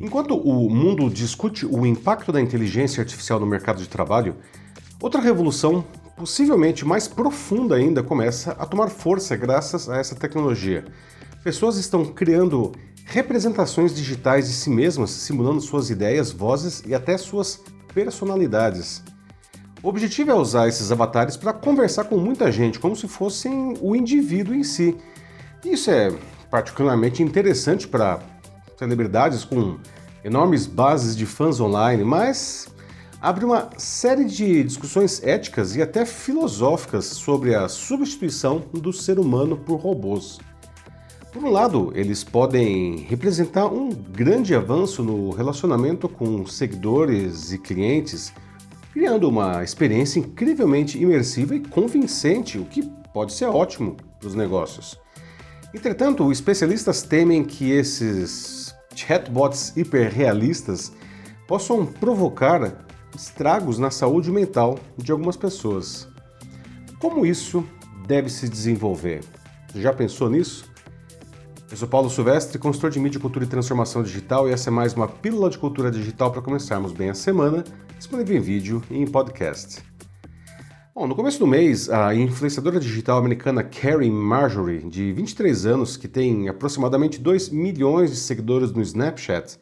[0.00, 4.36] Enquanto o mundo discute o impacto da inteligência artificial no mercado de trabalho,
[5.00, 5.84] outra revolução,
[6.16, 10.84] possivelmente mais profunda ainda, começa a tomar força graças a essa tecnologia.
[11.42, 12.72] Pessoas estão criando
[13.06, 17.62] representações digitais de si mesmas, simulando suas ideias, vozes e até suas
[17.94, 19.02] personalidades.
[19.82, 23.96] O objetivo é usar esses avatares para conversar com muita gente, como se fossem o
[23.96, 24.94] indivíduo em si.
[25.64, 26.12] Isso é
[26.50, 28.20] particularmente interessante para
[28.76, 29.78] celebridades com
[30.24, 32.68] enormes bases de fãs online, mas
[33.20, 39.56] abre uma série de discussões éticas e até filosóficas sobre a substituição do ser humano
[39.56, 40.38] por robôs.
[41.32, 48.32] Por um lado, eles podem representar um grande avanço no relacionamento com seguidores e clientes,
[48.92, 54.98] criando uma experiência incrivelmente imersiva e convincente, o que pode ser ótimo para os negócios.
[55.74, 58.65] Entretanto, especialistas temem que esses
[58.96, 60.92] chatbots hiperrealistas
[61.46, 66.08] possam provocar estragos na saúde mental de algumas pessoas.
[66.98, 67.64] Como isso
[68.06, 69.20] deve se desenvolver?
[69.74, 70.64] Já pensou nisso?
[71.70, 74.94] Eu sou Paulo Silvestre, consultor de mídia, cultura e transformação digital, e essa é mais
[74.94, 77.64] uma pílula de cultura digital para começarmos bem a semana,
[77.98, 79.95] disponível em vídeo e em podcast.
[80.98, 86.08] Bom, no começo do mês, a influenciadora digital americana Karen Marjorie, de 23 anos, que
[86.08, 89.58] tem aproximadamente 2 milhões de seguidores no Snapchat,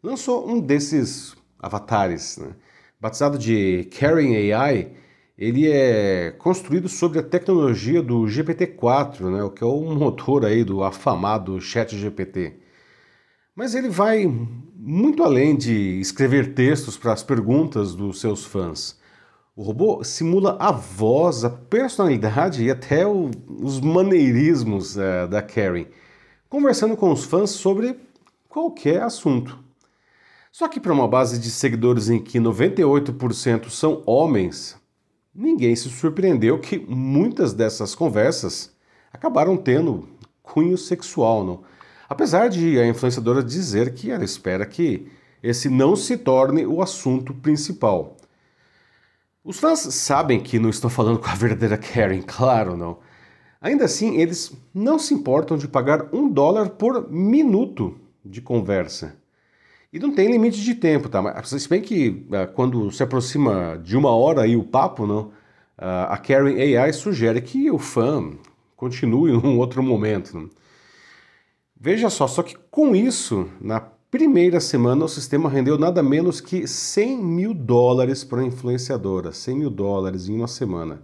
[0.00, 2.38] lançou um desses avatares.
[2.38, 2.50] Né?
[3.00, 4.92] Batizado de Karen AI,
[5.36, 10.62] ele é construído sobre a tecnologia do GPT-4, né, o que é o motor aí
[10.62, 12.60] do afamado ChatGPT.
[13.56, 14.24] Mas ele vai
[14.76, 19.04] muito além de escrever textos para as perguntas dos seus fãs.
[19.56, 25.86] O robô simula a voz, a personalidade e até o, os maneirismos é, da Karen,
[26.46, 27.98] conversando com os fãs sobre
[28.50, 29.58] qualquer assunto.
[30.52, 34.76] Só que para uma base de seguidores em que 98% são homens,
[35.34, 38.76] ninguém se surpreendeu que muitas dessas conversas
[39.10, 40.06] acabaram tendo
[40.42, 41.62] cunho sexual, não?
[42.06, 45.10] apesar de a influenciadora dizer que ela espera que
[45.42, 48.15] esse não se torne o assunto principal.
[49.46, 52.98] Os fãs sabem que não estou falando com a verdadeira Karen, claro não.
[53.60, 59.14] Ainda assim, eles não se importam de pagar um dólar por minuto de conversa.
[59.92, 61.22] E não tem limite de tempo, tá?
[61.22, 65.26] Mas se bem que uh, quando se aproxima de uma hora aí o papo, não,
[65.78, 68.32] uh, a Karen AI sugere que o fã
[68.74, 70.36] continue em um outro momento.
[70.36, 70.50] Não?
[71.80, 73.78] Veja só, só que com isso, na
[74.16, 79.30] primeira semana, o sistema rendeu nada menos que 100 mil dólares para a influenciadora.
[79.30, 81.02] 100 mil dólares em uma semana.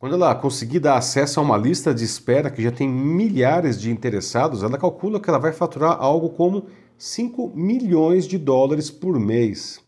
[0.00, 3.92] Quando ela conseguir dar acesso a uma lista de espera que já tem milhares de
[3.92, 9.80] interessados, ela calcula que ela vai faturar algo como 5 milhões de dólares por mês.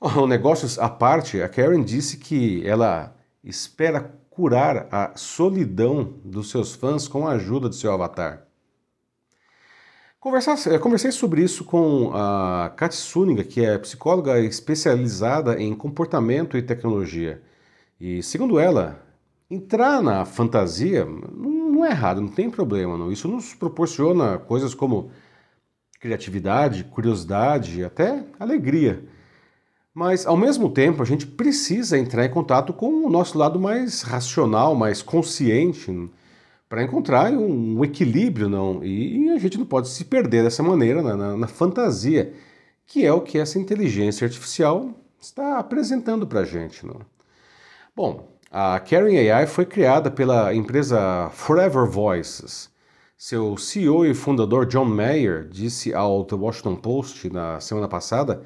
[0.00, 4.00] Bom, negócios à parte, a Karen disse que ela espera
[4.30, 8.47] curar a solidão dos seus fãs com a ajuda de seu avatar.
[10.20, 16.62] Eh, conversei sobre isso com a Kat Suniga, que é psicóloga especializada em comportamento e
[16.62, 17.40] tecnologia.
[18.00, 19.00] E segundo ela,
[19.48, 22.98] entrar na fantasia não é errado, não tem problema.
[22.98, 23.12] Não.
[23.12, 25.10] Isso nos proporciona coisas como
[26.00, 29.04] criatividade, curiosidade, até alegria.
[29.94, 34.02] Mas ao mesmo tempo, a gente precisa entrar em contato com o nosso lado mais
[34.02, 35.92] racional, mais consciente
[36.68, 38.84] para encontrar um, um, equilíbrio, não?
[38.84, 42.34] E, a gente não pode se perder dessa maneira na, na, na fantasia,
[42.86, 44.90] que é o que essa inteligência artificial
[45.20, 47.00] está apresentando para a gente, não?
[47.96, 52.70] Bom, a Karen AI foi criada pela empresa Forever Voices.
[53.16, 58.42] Seu CEO e fundador John Mayer disse ao The Washington Post na semana passada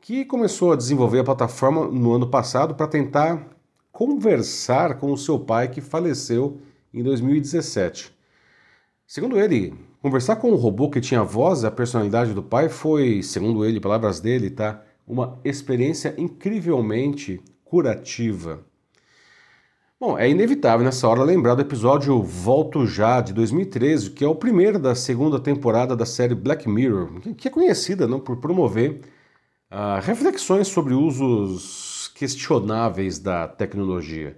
[0.00, 3.48] que começou a desenvolver a plataforma no ano passado para tentar
[3.92, 6.60] conversar com o seu pai que faleceu
[6.94, 8.14] em 2017.
[9.06, 12.68] Segundo ele, conversar com um robô que tinha a voz e a personalidade do pai
[12.68, 18.64] foi, segundo ele, palavras dele, tá, uma experiência incrivelmente curativa.
[20.00, 24.34] Bom, é inevitável nessa hora lembrar do episódio Volto Já, de 2013, que é o
[24.34, 29.00] primeiro da segunda temporada da série Black Mirror, que é conhecida não, por promover
[29.70, 34.36] uh, reflexões sobre usos questionáveis da tecnologia.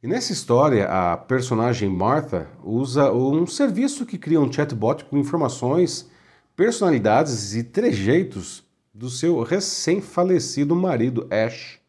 [0.00, 6.08] E nessa história, a personagem Martha usa um serviço que cria um chatbot com informações,
[6.54, 8.62] personalidades e trejeitos
[8.94, 11.80] do seu recém-falecido marido Ash.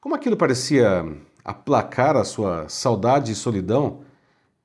[0.00, 1.06] Como aquilo parecia
[1.44, 4.00] aplacar a sua saudade e solidão,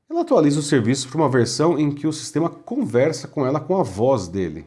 [0.09, 3.77] ela atualiza o serviço para uma versão em que o sistema conversa com ela com
[3.77, 4.65] a voz dele.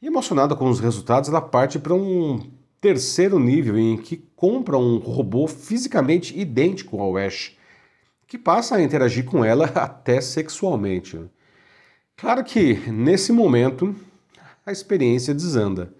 [0.00, 2.48] E emocionada com os resultados, ela parte para um
[2.80, 7.56] terceiro nível em que compra um robô fisicamente idêntico ao Ash,
[8.26, 11.18] que passa a interagir com ela até sexualmente.
[12.16, 13.94] Claro que, nesse momento,
[14.66, 15.94] a experiência desanda.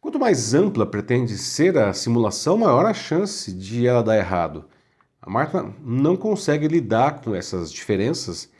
[0.00, 4.66] Quanto mais ampla pretende ser a simulação, maior a chance de ela dar errado.
[5.20, 8.50] A Marta não consegue lidar com essas diferenças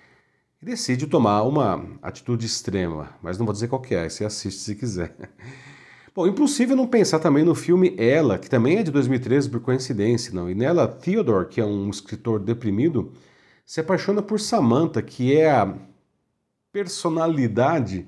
[0.62, 4.75] e decide tomar uma atitude extrema, mas não vou dizer qual é, você assiste se
[4.75, 5.15] quiser.
[6.14, 10.32] Bom, impossível não pensar também no filme Ela, que também é de 2013 por coincidência,
[10.32, 10.49] não?
[10.49, 13.12] E nela, Theodore, que é um escritor deprimido,
[13.66, 15.76] se apaixona por Samantha, que é a
[16.72, 18.06] personalidade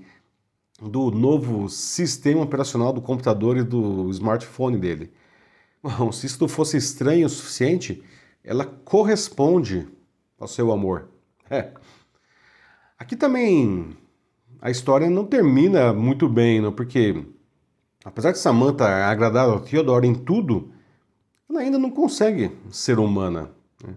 [0.80, 5.12] do novo sistema operacional do computador e do smartphone dele.
[5.82, 8.04] Bom, se isso fosse estranho o suficiente,
[8.44, 9.88] ela corresponde
[10.38, 11.08] ao seu amor.
[11.50, 11.72] É.
[12.96, 13.96] Aqui também
[14.60, 17.24] a história não termina muito bem, não, porque
[18.06, 20.70] apesar de Samantha agradar ao Theodore em tudo,
[21.50, 23.50] ela ainda não consegue ser humana.
[23.84, 23.94] Né?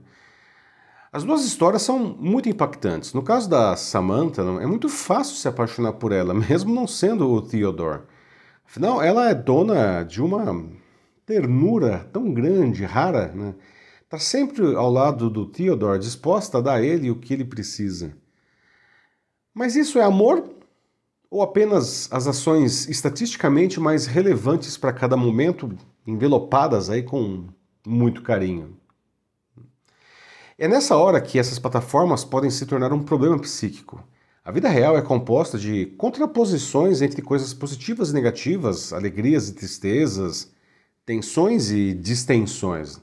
[1.14, 3.14] As duas histórias são muito impactantes.
[3.14, 7.40] No caso da Samantha, é muito fácil se apaixonar por ela, mesmo não sendo o
[7.40, 8.02] Theodore.
[8.66, 10.66] Afinal, ela é dona de uma
[11.24, 13.54] ternura tão grande, rara, né?
[14.04, 18.18] Está sempre ao lado do Theodore, disposta a dar a ele o que ele precisa.
[19.54, 20.44] Mas isso é amor
[21.30, 27.48] ou apenas as ações estatisticamente mais relevantes para cada momento, envelopadas aí com
[27.86, 28.76] muito carinho?
[30.58, 34.04] É nessa hora que essas plataformas podem se tornar um problema psíquico.
[34.44, 40.52] A vida real é composta de contraposições entre coisas positivas e negativas, alegrias e tristezas,
[41.06, 43.00] tensões e distensões.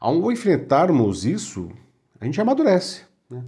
[0.00, 1.70] Ao enfrentarmos isso,
[2.18, 3.02] a gente amadurece.
[3.28, 3.44] Né?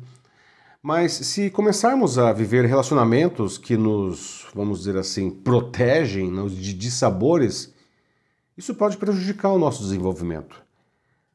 [0.84, 7.72] Mas se começarmos a viver relacionamentos que nos, vamos dizer assim, protegem de dissabores,
[8.58, 10.60] isso pode prejudicar o nosso desenvolvimento.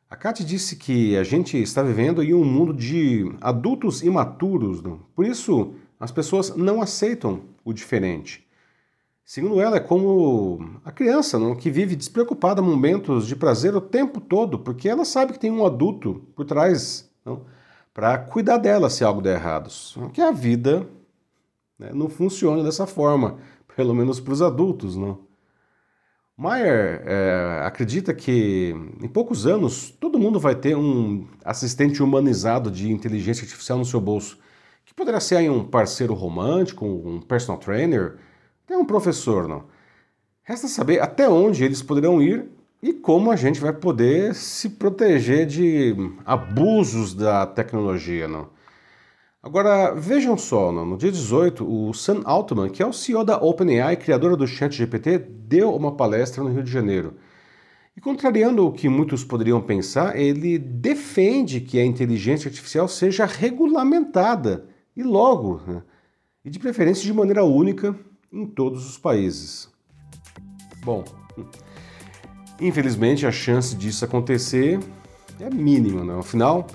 [0.09, 4.99] A Kate disse que a gente está vivendo em um mundo de adultos imaturos, não?
[5.15, 8.45] por isso as pessoas não aceitam o diferente.
[9.23, 11.55] Segundo ela, é como a criança não?
[11.55, 15.65] que vive despreocupada momentos de prazer o tempo todo, porque ela sabe que tem um
[15.65, 17.09] adulto por trás
[17.97, 19.71] para cuidar dela se algo der errado.
[19.71, 20.87] Só que a vida
[21.79, 23.39] né, não funciona dessa forma,
[23.75, 24.95] pelo menos para os adultos.
[24.95, 25.25] não.
[26.37, 32.91] Maier é, acredita que em poucos anos todo mundo vai ter um assistente humanizado de
[32.91, 34.37] inteligência artificial no seu bolso,
[34.85, 38.17] que poderá ser aí um parceiro romântico, um personal trainer,
[38.63, 39.63] até um professor, não.
[40.43, 42.47] Resta saber até onde eles poderão ir
[42.81, 45.95] e como a gente vai poder se proteger de
[46.25, 48.49] abusos da tecnologia, não.
[49.41, 53.95] Agora, vejam só, no dia 18, o Sam Altman, que é o CEO da OpenAI,
[53.95, 57.15] criadora do ChatGPT, deu uma palestra no Rio de Janeiro.
[57.95, 64.67] E contrariando o que muitos poderiam pensar, ele defende que a inteligência artificial seja regulamentada,
[64.95, 65.83] e logo, né?
[66.43, 67.95] e de preferência de maneira única
[68.31, 69.71] em todos os países.
[70.83, 71.03] Bom,
[72.59, 74.79] infelizmente a chance disso acontecer
[75.39, 76.19] é mínima, né?
[76.19, 76.67] Afinal,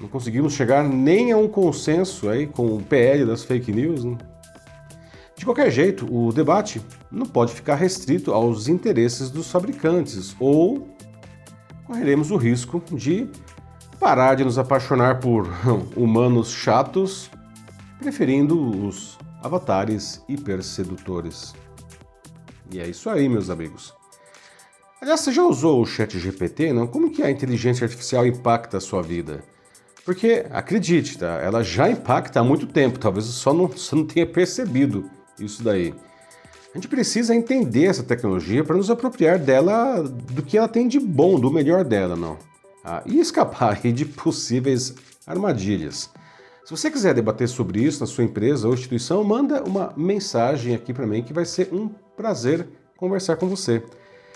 [0.00, 4.04] não conseguimos chegar nem a um consenso aí com o PL das fake news.
[4.04, 4.16] Né?
[5.36, 10.88] De qualquer jeito, o debate não pode ficar restrito aos interesses dos fabricantes, ou
[11.86, 13.28] correremos o risco de
[13.98, 15.48] parar de nos apaixonar por
[15.96, 17.30] humanos chatos,
[17.98, 21.54] preferindo os avatares hipersedutores.
[22.70, 23.95] E é isso aí, meus amigos.
[24.98, 26.72] Aliás, você já usou o Chat GPT?
[26.72, 26.86] Não?
[26.86, 29.44] Como que a inteligência artificial impacta a sua vida?
[30.06, 31.38] Porque, acredite, tá?
[31.42, 35.92] ela já impacta há muito tempo, talvez só não, só não tenha percebido isso daí.
[36.72, 40.98] A gente precisa entender essa tecnologia para nos apropriar dela do que ela tem de
[40.98, 42.38] bom, do melhor dela, não.
[42.84, 44.94] Ah, e escapar de possíveis
[45.26, 46.10] armadilhas.
[46.64, 50.94] Se você quiser debater sobre isso na sua empresa ou instituição, manda uma mensagem aqui
[50.94, 53.82] para mim que vai ser um prazer conversar com você.